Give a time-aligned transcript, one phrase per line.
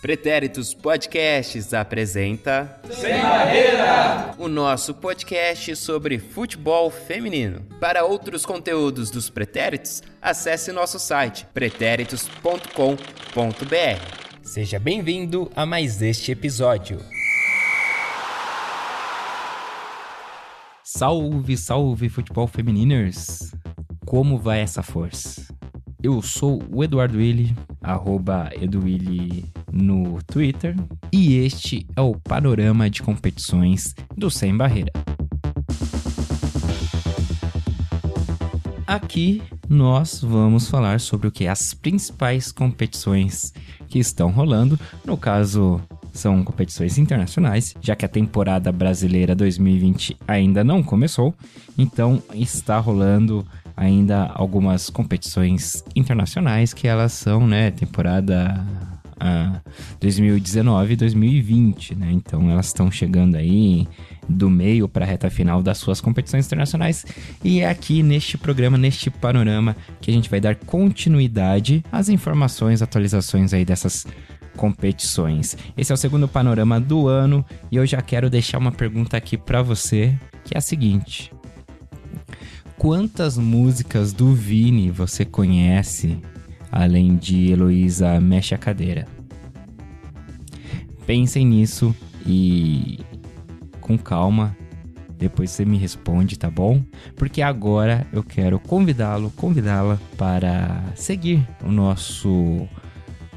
[0.00, 7.62] Pretéritos Podcasts apresenta Sem Barreira, o nosso podcast sobre futebol feminino.
[7.80, 12.66] Para outros conteúdos dos Pretéritos, acesse nosso site pretéritos.com.br.
[14.42, 17.00] Seja bem-vindo a mais este episódio.
[20.84, 23.52] Salve, salve futebol femininers!
[24.04, 25.55] Como vai essa força?
[26.06, 27.52] Eu sou o Eduardo Willi,
[27.82, 30.76] arroba Eduwilli no Twitter,
[31.12, 34.92] e este é o panorama de competições do Sem Barreira.
[38.86, 41.48] Aqui nós vamos falar sobre o que?
[41.48, 43.52] As principais competições
[43.88, 45.80] que estão rolando, no caso
[46.12, 51.34] são competições internacionais, já que a temporada brasileira 2020 ainda não começou,
[51.76, 53.44] então está rolando
[53.76, 58.64] ainda algumas competições internacionais que elas são, né, temporada
[59.16, 59.60] uh,
[60.00, 62.10] 2019 e 2020, né?
[62.12, 63.86] Então elas estão chegando aí
[64.28, 67.04] do meio para a reta final das suas competições internacionais
[67.44, 72.82] e é aqui neste programa, neste panorama que a gente vai dar continuidade às informações,
[72.82, 74.06] atualizações aí dessas
[74.56, 75.56] competições.
[75.76, 79.36] Esse é o segundo panorama do ano e eu já quero deixar uma pergunta aqui
[79.36, 81.30] para você, que é a seguinte:
[82.78, 86.18] quantas músicas do Vini você conhece
[86.70, 89.06] além de Heloísa Mexe a Cadeira?
[91.06, 91.94] Pensem nisso
[92.26, 92.98] e
[93.80, 94.56] com calma.
[95.18, 96.82] Depois você me responde, tá bom?
[97.14, 102.68] Porque agora eu quero convidá-lo, convidá-la para seguir o nosso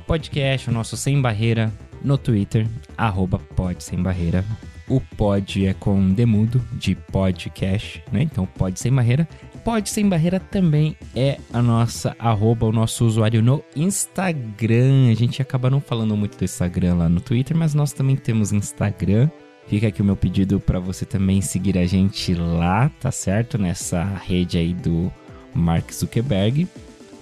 [0.06, 1.72] podcast, o nosso Sem Barreira
[2.04, 2.67] no Twitter,
[2.98, 4.44] arroba pode sem barreira.
[4.90, 8.23] O pod é com demudo de podcast, né?
[8.23, 9.28] Então pode sem barreira.
[9.64, 15.12] Pode Sem Barreira também é a nossa arroba, o nosso usuário no Instagram.
[15.12, 18.52] A gente acaba não falando muito do Instagram lá no Twitter, mas nós também temos
[18.52, 19.30] Instagram.
[19.67, 23.58] Fica aqui o meu pedido para você também seguir a gente lá, tá certo?
[23.58, 25.11] Nessa rede aí do
[25.54, 26.67] Mark Zuckerberg.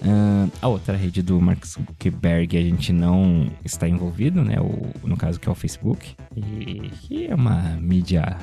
[0.00, 4.56] Uh, a outra rede do Mark Zuckerberg a gente não está envolvido, né?
[4.60, 6.14] O, no caso que é o Facebook.
[6.36, 8.36] E que é uma mídia,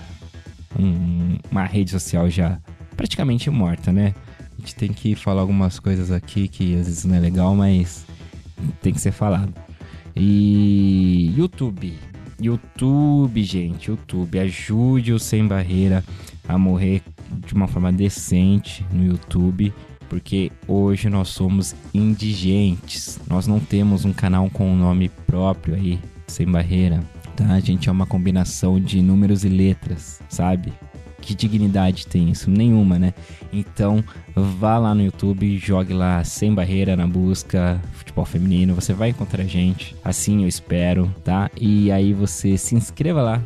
[0.78, 2.60] um, uma rede social já
[2.98, 4.14] praticamente morta, né?
[4.58, 8.06] A gente tem que falar algumas coisas aqui que às vezes não é legal, mas
[8.82, 9.54] tem que ser falado.
[10.16, 11.94] E YouTube.
[12.40, 16.04] YouTube, gente, YouTube, ajude o Sem Barreira
[16.48, 17.02] a morrer
[17.46, 19.74] de uma forma decente no YouTube,
[20.10, 23.20] porque hoje nós somos indigentes.
[23.28, 27.04] Nós não temos um canal com um nome próprio aí, Sem Barreira,
[27.36, 27.54] tá?
[27.54, 30.74] A gente é uma combinação de números e letras, sabe?
[31.26, 32.52] que dignidade tem isso?
[32.52, 33.14] Nenhuma, né?
[33.52, 34.04] Então,
[34.36, 39.42] vá lá no YouTube, jogue lá sem barreira na busca futebol feminino, você vai encontrar
[39.42, 41.50] a gente, assim eu espero, tá?
[41.60, 43.42] E aí você se inscreva lá.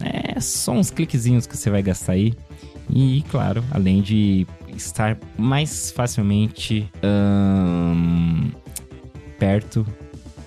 [0.00, 2.34] É só uns cliquezinhos que você vai gastar aí.
[2.90, 4.46] E claro, além de
[4.76, 6.90] estar mais facilmente
[9.38, 9.86] perto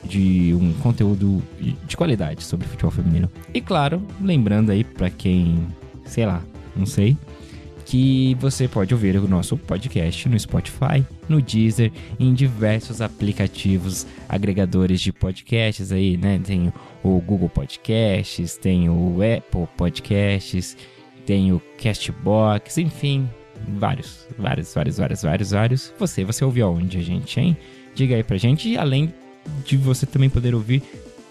[0.03, 3.29] de um conteúdo de qualidade sobre futebol feminino.
[3.53, 5.67] E claro, lembrando aí para quem,
[6.05, 6.43] sei lá,
[6.75, 7.17] não sei,
[7.85, 14.99] que você pode ouvir o nosso podcast no Spotify, no Deezer, em diversos aplicativos agregadores
[15.01, 16.39] de podcasts aí, né?
[16.43, 20.75] Tem o Google Podcasts, tem o Apple Podcasts,
[21.27, 23.29] tem o Castbox, enfim,
[23.67, 25.93] vários, vários, vários, vários, vários, vários.
[25.99, 27.57] Você, você ouviu aonde a gente, hein?
[27.93, 29.13] Diga aí pra gente, além
[29.65, 30.81] de você também poder ouvir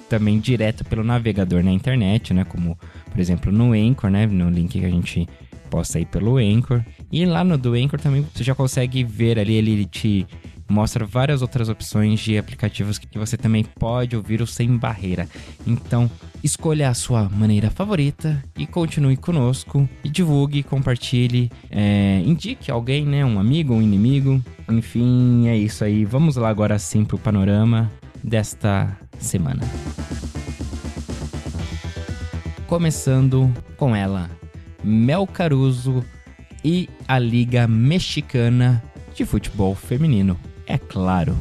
[0.09, 2.45] também direto pelo navegador na internet, né?
[2.45, 2.79] Como,
[3.11, 4.27] por exemplo, no Anchor, né?
[4.27, 5.29] No link que a gente
[5.71, 6.85] posta aí pelo Anchor.
[7.11, 10.27] E lá no do Anchor também você já consegue ver ali, ele te
[10.75, 15.29] mostra várias outras opções de aplicativos que você também pode ouvir o sem barreira.
[15.65, 16.11] Então,
[16.43, 23.25] escolha a sua maneira favorita e continue conosco e divulgue, compartilhe, é, indique alguém, né,
[23.25, 24.43] um amigo, um inimigo.
[24.69, 26.05] Enfim, é isso aí.
[26.05, 27.91] Vamos lá agora sim pro panorama
[28.23, 29.63] desta semana.
[32.67, 34.29] Começando com ela,
[34.83, 36.05] Mel Caruso
[36.65, 38.83] e a Liga Mexicana
[39.15, 40.37] de Futebol Feminino,
[40.67, 41.37] é claro.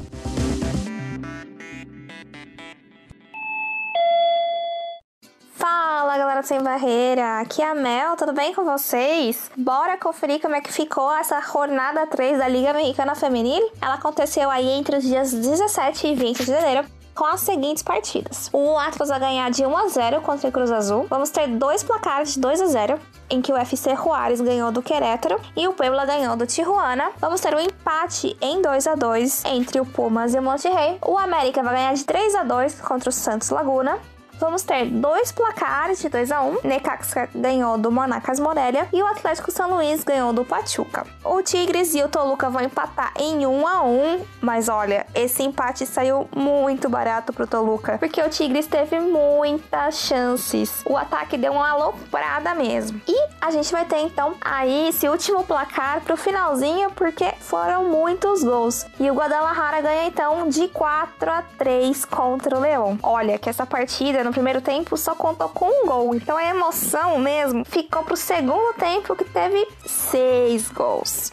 [5.53, 9.49] Fala galera sem barreira, aqui é a Mel, tudo bem com vocês?
[9.57, 13.71] Bora conferir como é que ficou essa jornada 3 da Liga Mexicana Feminil?
[13.81, 18.49] Ela aconteceu aí entre os dias 17 e 20 de janeiro com as seguintes partidas.
[18.51, 21.05] O Atlas vai ganhar de 1 a 0 contra o Cruz Azul.
[21.09, 22.99] Vamos ter dois placares de 2 a 0
[23.29, 27.11] em que o FC Juárez ganhou do Querétaro e o Puebla ganhou do Tijuana.
[27.19, 30.97] Vamos ter um empate em 2 a 2 entre o Pumas e o Monterrey.
[31.05, 33.97] O América vai ganhar de 3 a 2 contra o Santos Laguna.
[34.39, 39.07] Vamos ter dois placares de 2 a 1 Necaxa ganhou do Monacas Morelia e o
[39.07, 41.05] Atlético São Luís ganhou do Pachuca.
[41.23, 45.85] O Tigres e o Toluca vão empatar em 1 a 1 mas olha, esse empate
[45.85, 50.83] saiu muito barato pro Toluca, porque o Tigres teve muitas chances.
[50.85, 53.01] O ataque deu uma aloprada mesmo.
[53.07, 58.43] E a gente vai ter então aí esse último placar pro finalzinho, porque foram muitos
[58.43, 58.85] gols.
[58.99, 62.97] E o Guadalajara ganha então de 4 a 3 contra o Leão.
[63.01, 66.15] Olha que essa partida no primeiro tempo só contou com um gol.
[66.15, 71.31] Então a emoção mesmo ficou pro segundo tempo que teve seis gols.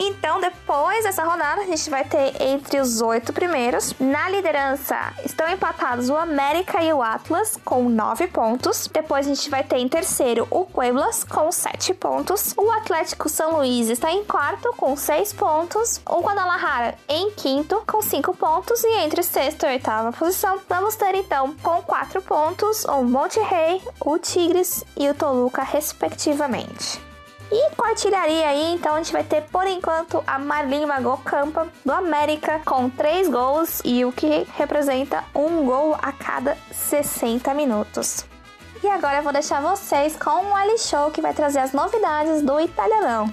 [0.00, 3.92] Então, depois dessa rodada, a gente vai ter entre os oito primeiros.
[3.98, 8.86] Na liderança estão empatados o América e o Atlas com nove pontos.
[8.86, 12.54] Depois a gente vai ter em terceiro o Pueblas com sete pontos.
[12.56, 16.00] O Atlético São Luís está em quarto com seis pontos.
[16.08, 18.84] O Guadalajara em quinto com cinco pontos.
[18.84, 24.16] E entre sexta e oitava posição, vamos ter então com quatro pontos o Monterrey, o
[24.16, 27.07] Tigres e o Toluca, respectivamente.
[27.50, 31.66] E com artilharia aí, então a gente vai ter por enquanto a Marlene Magô Campa
[31.84, 38.26] do América com 3 gols e o que representa um gol a cada 60 minutos.
[38.82, 42.42] E agora eu vou deixar vocês com o Ali Show que vai trazer as novidades
[42.42, 43.30] do Italianão.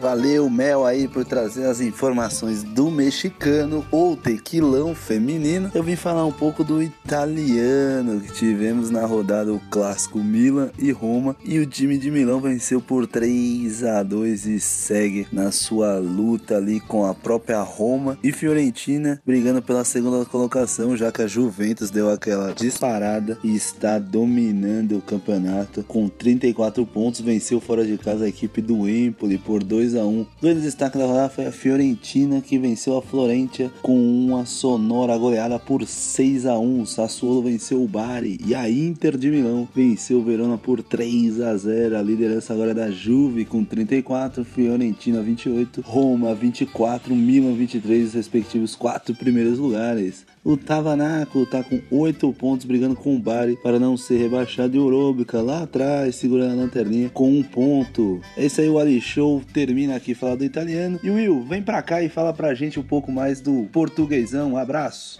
[0.00, 5.70] Valeu, Mel, aí por trazer as informações do mexicano ou tequilão feminino.
[5.74, 10.90] Eu vim falar um pouco do italiano que tivemos na rodada o clássico Milan e
[10.90, 11.36] Roma.
[11.44, 16.56] E o time de Milão venceu por 3 a 2 e segue na sua luta
[16.56, 21.90] ali com a própria Roma e Fiorentina brigando pela segunda colocação, já que a Juventus
[21.90, 27.20] deu aquela disparada e está dominando o campeonato com 34 pontos.
[27.20, 30.98] Venceu fora de casa a equipe do Empoli por 2 2 a 1 Dois destaques
[30.98, 36.46] da rodada foi a Fiorentina, que venceu a Florentia com uma sonora goleada por 6
[36.46, 40.56] a 1 O Sassuolo venceu o Bari e a Inter de Milão venceu o Verona
[40.56, 46.34] por 3 a 0 A liderança agora é da Juve com 34, Fiorentina 28, Roma
[46.34, 50.24] 24, Milan 23, os respectivos quatro primeiros lugares.
[50.44, 54.76] O Tavanaco tá com 8 pontos brigando com o Bari para não ser rebaixado.
[54.76, 58.20] E o Urobica lá atrás, segurando a lanterninha com um ponto.
[58.36, 61.00] Esse aí o Ali Show termina aqui falar do italiano.
[61.02, 64.52] E Will, vem pra cá e fala pra gente um pouco mais do portuguesão.
[64.52, 65.18] Um abraço.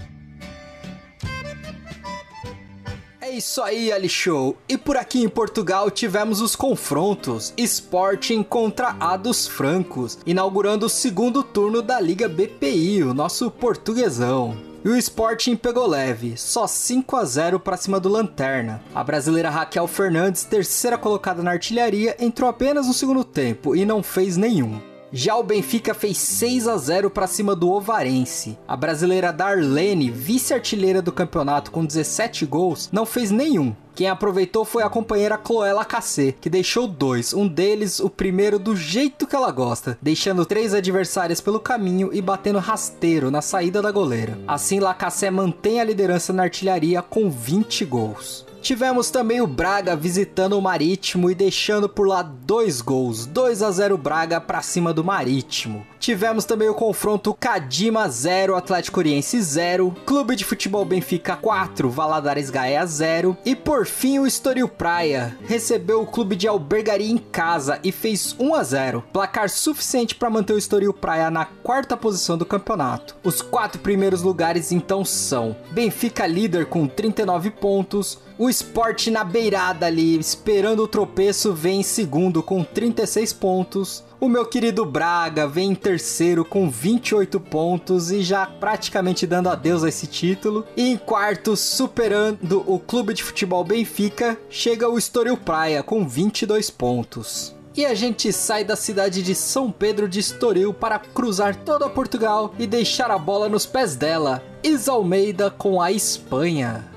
[3.18, 4.58] É isso aí, Ali Show.
[4.68, 10.90] E por aqui em Portugal tivemos os confrontos Sporting contra A dos Francos, inaugurando o
[10.90, 14.73] segundo turno da Liga BPI, o nosso portuguesão.
[14.84, 18.82] E o Sporting pegou leve, só 5 a 0 para cima do Lanterna.
[18.94, 24.02] A brasileira Raquel Fernandes, terceira colocada na artilharia, entrou apenas no segundo tempo e não
[24.02, 24.78] fez nenhum.
[25.16, 28.58] Já o Benfica fez 6 a 0 para cima do Ovarense.
[28.66, 33.72] A brasileira Darlene, vice-artilheira do campeonato com 17 gols, não fez nenhum.
[33.94, 38.74] Quem aproveitou foi a companheira Cloela Cassé, que deixou dois, um deles o primeiro do
[38.74, 43.92] jeito que ela gosta, deixando três adversários pelo caminho e batendo rasteiro na saída da
[43.92, 44.36] goleira.
[44.48, 48.43] Assim, Lacassé mantém a liderança na artilharia com 20 gols.
[48.64, 53.70] Tivemos também o Braga visitando o Marítimo e deixando por lá dois gols, 2 a
[53.70, 55.86] 0 Braga para cima do Marítimo.
[56.00, 62.48] Tivemos também o confronto Cadima 0, Atlético Oriense 0, Clube de Futebol Benfica 4, Valadares
[62.48, 67.78] Gaia 0 e por fim o Estoril Praia recebeu o clube de Albergaria em casa
[67.84, 72.38] e fez 1 a 0, placar suficiente para manter o Estoril Praia na quarta posição
[72.38, 73.14] do campeonato.
[73.22, 79.86] Os quatro primeiros lugares então são Benfica líder com 39 pontos, o Sport na beirada
[79.86, 84.04] ali, esperando o tropeço, vem em segundo com 36 pontos.
[84.20, 89.84] O meu querido Braga vem em terceiro com 28 pontos e já praticamente dando adeus
[89.84, 90.64] a esse título.
[90.76, 96.70] E em quarto, superando o Clube de Futebol Benfica, chega o Estoril Praia com 22
[96.70, 97.54] pontos.
[97.76, 102.54] E a gente sai da cidade de São Pedro de Estoril para cruzar toda Portugal
[102.58, 104.42] e deixar a bola nos pés dela.
[104.62, 106.93] Isa Almeida com a Espanha.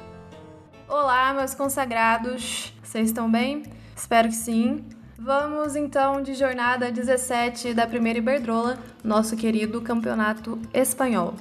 [0.90, 2.72] Olá, meus consagrados.
[2.82, 3.64] Vocês estão bem?
[3.94, 4.86] Espero que sim.
[5.20, 11.34] Vamos então de jornada 17 da primeira Iberdrola, nosso querido campeonato espanhol.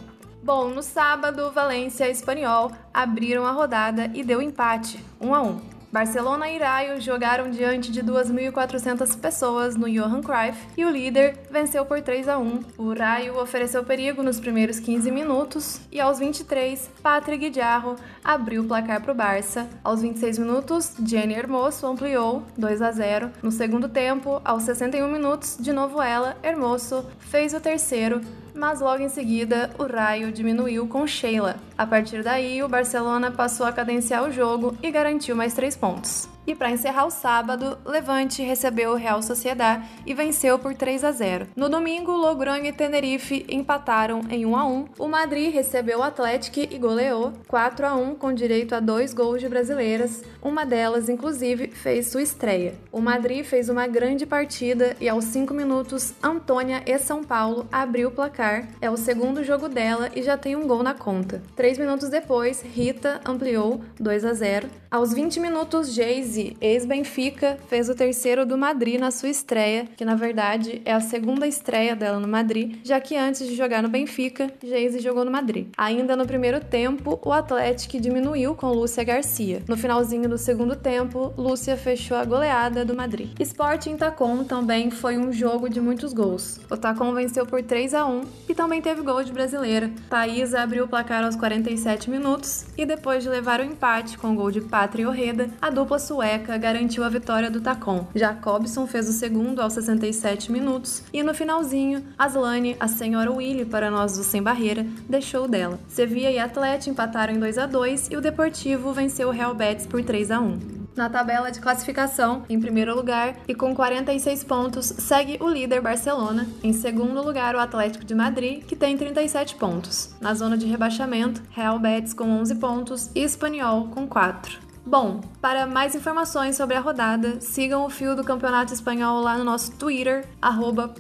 [0.43, 5.76] Bom, no sábado, Valência e Espanhol abriram a rodada e deu empate, 1 a 1.
[5.97, 11.87] Barcelona e Raio jogaram diante de 2.400 pessoas no Johan Cruyff e o líder venceu
[11.87, 12.65] por 3 a 1.
[12.77, 18.67] O Raio ofereceu perigo nos primeiros 15 minutos e aos 23, Patrick Diarro abriu o
[18.67, 19.71] placar para o Barça.
[19.83, 23.31] Aos 26 minutos, Jenny Hermoso ampliou 2 a 0.
[23.43, 28.21] No segundo tempo, aos 61 minutos, de novo ela, Hermoso, fez o terceiro
[28.57, 31.57] mas logo em seguida o raio diminuiu com Sheila.
[31.77, 36.29] A partir daí, o Barcelona passou a cadenciar o jogo e garantiu mais três pontos.
[36.47, 41.11] E para encerrar o sábado, Levante recebeu o Real Sociedad e venceu por 3 a
[41.11, 41.49] 0.
[41.57, 44.85] No domingo, Logroño e Tenerife empataram em 1 a 1.
[44.99, 49.41] O Madrid recebeu o Atlético e goleou 4 a 1 com direito a dois gols
[49.41, 50.23] de brasileiras.
[50.41, 52.75] Uma delas, inclusive, fez sua estreia.
[52.93, 58.09] O Madrid fez uma grande partida e aos 5 minutos, Antônia e São Paulo abriu
[58.09, 58.69] o placar.
[58.81, 61.43] É o segundo jogo dela e já tem um gol na conta.
[61.57, 64.69] Três minutos depois, Rita ampliou 2 a 0.
[64.89, 65.93] Aos 20 minutos,
[66.37, 71.01] Jayce, ex-Benfica, fez o terceiro do Madrid na sua estreia, que na verdade é a
[71.01, 75.31] segunda estreia dela no Madrid, já que antes de jogar no Benfica, Jayce jogou no
[75.31, 75.69] Madrid.
[75.77, 79.63] Ainda no primeiro tempo, o Atlético diminuiu com Lúcia Garcia.
[79.67, 83.31] No finalzinho do segundo tempo, Lúcia fechou a goleada do Madrid.
[83.41, 86.61] Sporting Tacon também foi um jogo de muitos gols.
[86.71, 89.91] O Tacon venceu por 3 a 1 e também teve gol de brasileira.
[90.11, 94.35] Thaís abriu o placar aos 47 minutos e depois de levar o empate com o
[94.35, 96.26] gol de Pátria Orreda, a dupla sueca
[96.59, 98.07] garantiu a vitória do Tacon.
[98.15, 103.91] Jacobson fez o segundo aos 67 minutos e no finalzinho, Aslane, a senhora Willy para
[103.91, 105.79] nós do Sem Barreira, deixou dela.
[105.89, 109.87] Sevilla e Atlético empataram em 2 a 2 e o Deportivo venceu o Real Betis
[109.87, 114.87] por 3 a 1 na tabela de classificação, em primeiro lugar, e com 46 pontos,
[114.87, 116.47] segue o líder Barcelona.
[116.63, 120.15] Em segundo lugar, o Atlético de Madrid, que tem 37 pontos.
[120.21, 124.66] Na zona de rebaixamento, Real Betis com 11 pontos e Espanhol com 4.
[124.87, 129.43] Bom, para mais informações sobre a rodada, sigam o fio do Campeonato Espanhol lá no
[129.43, 130.95] nosso Twitter, arroba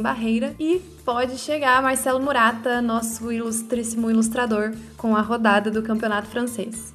[0.00, 6.94] Barreira, e pode chegar Marcelo Murata, nosso ilustríssimo ilustrador, com a rodada do Campeonato Francês.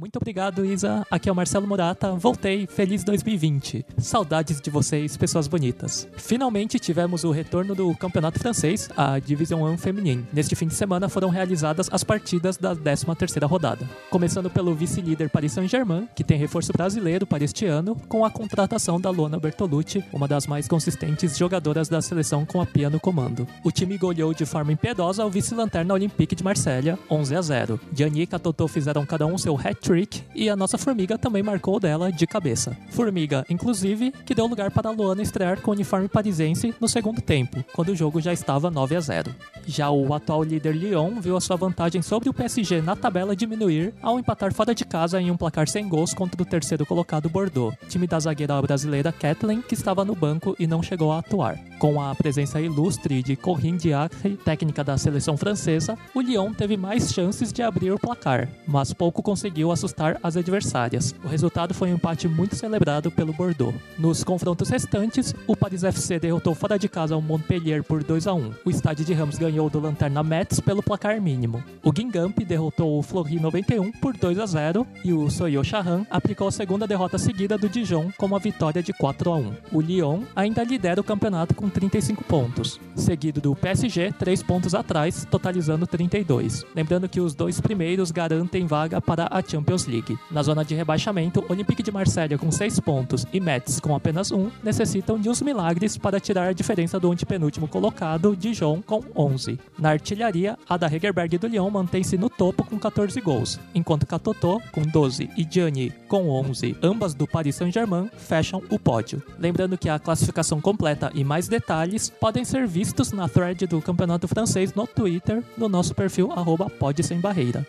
[0.00, 1.06] Muito obrigado, Isa.
[1.10, 2.12] Aqui é o Marcelo Murata.
[2.12, 2.66] Voltei.
[2.66, 3.84] Feliz 2020.
[3.98, 6.08] Saudades de vocês, pessoas bonitas.
[6.16, 10.26] Finalmente tivemos o retorno do Campeonato Francês, a Division 1 Feminine.
[10.32, 13.86] Neste fim de semana foram realizadas as partidas da 13ª rodada.
[14.08, 18.98] Começando pelo vice-líder Paris Saint-Germain, que tem reforço brasileiro para este ano, com a contratação
[18.98, 23.46] da Luana Bertolucci, uma das mais consistentes jogadoras da seleção com a pia no comando.
[23.62, 27.80] O time goleou de forma impiedosa o vice-lanterna Olympique de Marselha, 11 a 0.
[27.92, 31.80] Gianni e Totô fizeram cada um seu hat Trick e a nossa Formiga também marcou
[31.80, 32.76] dela de cabeça.
[32.90, 37.20] Formiga, inclusive, que deu lugar para a Luana estrear com o uniforme parisense no segundo
[37.20, 39.34] tempo, quando o jogo já estava 9 a 0.
[39.66, 43.92] Já o atual líder Lyon viu a sua vantagem sobre o PSG na tabela diminuir
[44.00, 47.76] ao empatar fora de casa em um placar sem gols contra o terceiro colocado Bordeaux,
[47.88, 51.58] time da zagueira brasileira Kathleen, que estava no banco e não chegou a atuar.
[51.80, 57.12] Com a presença ilustre de Corinne Diacre, técnica da seleção francesa, o Lyon teve mais
[57.12, 61.14] chances de abrir o placar, mas pouco conseguiu assustar as adversárias.
[61.24, 63.74] O resultado foi um empate muito celebrado pelo Bordeaux.
[63.98, 68.34] Nos confrontos restantes, o Paris FC derrotou fora de casa o Montpellier por 2 a
[68.34, 68.52] 1.
[68.64, 71.64] O estádio de Ramos ganhou do Lanterna Metz pelo placar mínimo.
[71.82, 76.48] O Guingamp derrotou o Fleury 91 por 2 a 0 e o Soyo Chahan aplicou
[76.48, 79.52] a segunda derrota seguida do Dijon com uma vitória de 4 a 1.
[79.72, 85.26] O Lyon ainda lidera o campeonato com 35 pontos, seguido do PSG 3 pontos atrás,
[85.30, 86.66] totalizando 32.
[86.74, 90.18] Lembrando que os dois primeiros garantem vaga para a Champions Champions League.
[90.30, 94.50] Na zona de rebaixamento, Olympique de Marselha com 6 pontos e Metz com apenas 1
[94.62, 99.58] necessitam de uns milagres para tirar a diferença do antepenúltimo colocado, Dijon, com 11.
[99.78, 104.60] Na artilharia, a da Hegerberg do Lyon mantém-se no topo com 14 gols, enquanto Catotô,
[104.72, 109.22] com 12, e Gianni, com 11, ambas do Paris Saint-Germain, fecham o pódio.
[109.38, 114.26] Lembrando que a classificação completa e mais detalhes podem ser vistos na thread do Campeonato
[114.26, 116.70] Francês no Twitter, no nosso perfil arroba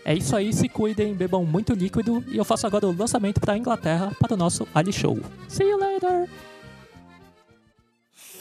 [0.06, 3.42] É isso aí, se cuidem, bebam muito líquido líquido e eu faço agora o lançamento
[3.42, 5.20] para a Inglaterra para o nosso Ali Show.
[5.50, 6.30] See you later!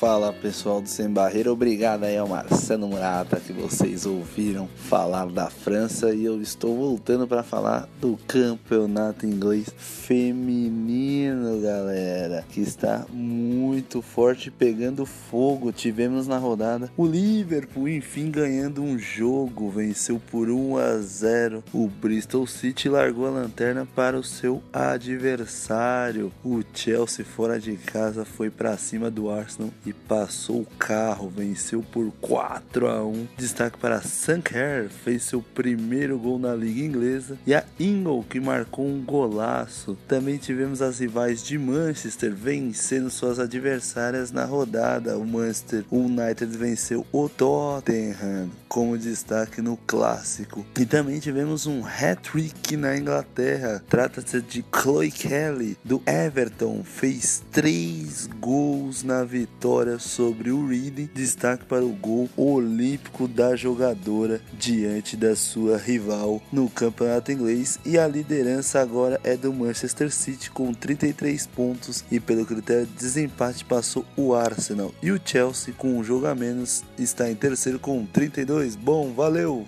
[0.00, 5.50] Fala pessoal do Sem Barreira, obrigado aí ao Marcelo Murata que vocês ouviram falar da
[5.50, 14.00] França e eu estou voltando para falar do campeonato inglês feminino, galera, que está muito
[14.00, 15.70] forte, pegando fogo.
[15.70, 21.62] Tivemos na rodada o Liverpool, enfim, ganhando um jogo, venceu por 1 a 0.
[21.74, 26.32] O Bristol City largou a lanterna para o seu adversário.
[26.42, 31.82] O Chelsea fora de casa foi para cima do Arsenal e passou o carro, venceu
[31.82, 33.28] por 4 a 1.
[33.36, 38.86] Destaque para Sanker, fez seu primeiro gol na liga inglesa e a Ingle que marcou
[38.86, 39.96] um golaço.
[40.06, 45.18] Também tivemos as rivais de Manchester vencendo suas adversárias na rodada.
[45.18, 50.64] O Manchester United venceu o Tottenham como destaque no clássico.
[50.78, 53.82] E também tivemos um hat-trick na Inglaterra.
[53.88, 61.08] Trata-se de Chloe Kelly do Everton, fez três gols na vitória sobre o Reading.
[61.14, 67.78] Destaque para o gol olímpico da jogadora diante da sua rival no campeonato inglês.
[67.84, 72.92] E a liderança agora é do Manchester City com 33 pontos e pelo critério de
[72.92, 74.94] desempate passou o Arsenal.
[75.02, 78.76] E o Chelsea com um jogo a menos está em terceiro com 32.
[78.76, 79.66] Bom, valeu!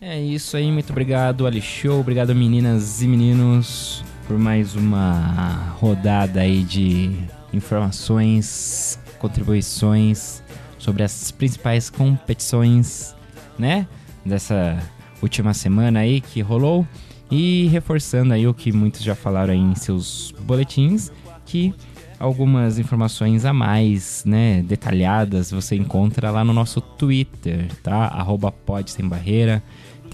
[0.00, 2.00] É isso aí, muito obrigado, Ali Show.
[2.00, 7.16] Obrigado, meninas e meninos, por mais uma rodada aí de
[7.54, 10.42] informações, contribuições
[10.78, 13.14] sobre as principais competições,
[13.58, 13.86] né?
[14.24, 14.78] Dessa
[15.22, 16.86] última semana aí que rolou.
[17.30, 21.10] E reforçando aí o que muitos já falaram aí em seus boletins,
[21.46, 21.74] que
[22.18, 28.06] algumas informações a mais, né, detalhadas, você encontra lá no nosso Twitter, tá?
[28.06, 29.62] Arroba pode sem barreira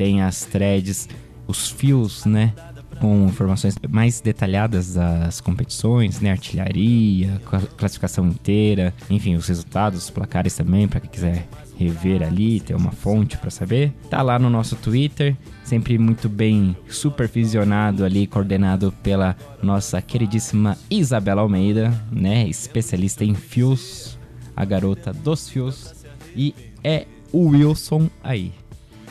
[0.01, 1.07] tem as threads,
[1.47, 2.55] os fios, né?
[3.01, 6.33] Com informações mais detalhadas das competições, né?
[6.33, 7.41] Artilharia,
[7.77, 12.93] classificação inteira, enfim, os resultados, os placares também, para quem quiser rever ali, ter uma
[12.93, 13.91] fonte para saber.
[14.11, 21.41] Tá lá no nosso Twitter, sempre muito bem supervisionado ali, coordenado pela nossa queridíssima Isabela
[21.41, 22.47] Almeida, né?
[22.47, 24.19] Especialista em fios,
[24.55, 25.95] a garota dos fios.
[26.37, 26.55] E
[26.85, 28.53] é o Wilson aí.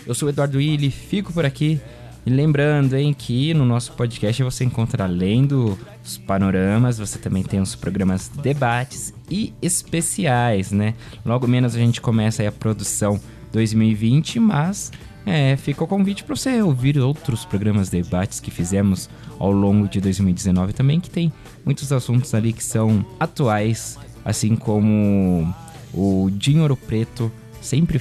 [0.06, 1.82] Eu sou o Eduardo Willi, fico por aqui.
[2.26, 7.60] E lembrando, hein, que no nosso podcast você encontra além dos panoramas, você também tem
[7.60, 10.94] os programas debates e especiais, né?
[11.26, 13.20] Logo menos a gente começa a produção
[13.52, 14.92] 2020, mas
[15.26, 20.02] é, fica o convite para você ouvir outros programas debates que fizemos ao longo de
[20.02, 21.32] 2019 também, que tem
[21.66, 25.54] muitos assuntos ali que são atuais, assim como
[25.94, 28.00] o Dinho Ouro Preto sempre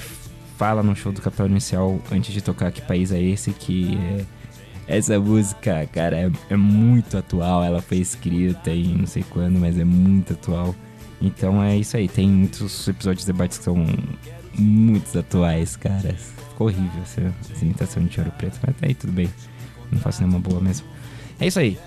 [0.59, 4.97] fala no show do Capital Inicial antes de tocar Que País é Esse, que é,
[4.97, 7.63] essa música, cara, é, é, muito atual.
[7.63, 10.75] Ela foi escrita em não sei quando, mas é muito atual.
[11.21, 12.09] Então é isso aí.
[12.09, 13.85] Tem muitos episódios de debates que são
[14.57, 16.13] muito atuais, cara.
[16.13, 19.29] Ficou horrível essa, essa imitação de Ouro Preto, mas aí tudo bem.
[19.89, 20.85] Não faço nenhuma boa mesmo.
[21.39, 21.79] É isso aí.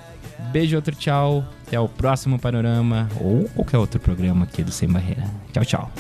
[0.51, 1.45] Beijo, outro tchau.
[1.67, 5.25] Até o próximo panorama ou qualquer outro programa aqui do Sem Barreira.
[5.53, 5.93] Tchau, tchau.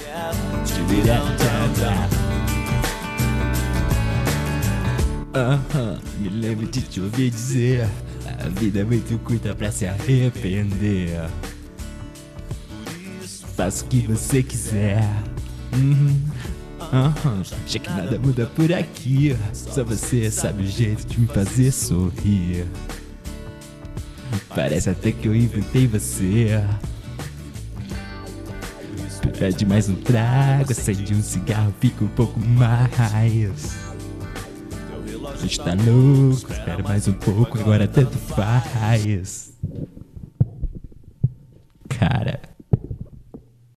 [5.34, 7.88] Aham, me lembro de te ouvir dizer
[8.26, 11.26] A vida é muito curta pra se arrepender
[13.56, 15.02] Faça o que você quiser
[15.72, 16.20] Uhum.
[16.92, 17.42] Uhum.
[17.66, 22.66] Já que nada muda por aqui Só você sabe o jeito de me fazer sorrir
[24.54, 26.62] Parece até que eu inventei você
[29.38, 33.91] Pede mais um trago, acende um cigarro, fica um pouco mais
[35.42, 39.52] gente tá louco, espera mais um pouco, agora tanto faz.